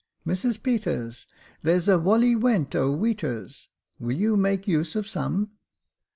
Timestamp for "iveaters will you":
2.97-4.35